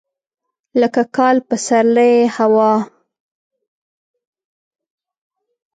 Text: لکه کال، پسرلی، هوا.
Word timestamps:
لکه 0.79 1.01
کال، 1.15 1.37
پسرلی، 1.47 2.13
هوا. 2.35 2.71